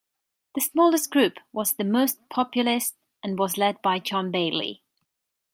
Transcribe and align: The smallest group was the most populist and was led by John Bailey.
The 0.55 0.61
smallest 0.61 1.11
group 1.11 1.37
was 1.53 1.73
the 1.73 1.83
most 1.83 2.27
populist 2.29 2.95
and 3.21 3.37
was 3.37 3.59
led 3.59 3.83
by 3.83 3.99
John 3.99 4.31
Bailey. 4.31 4.81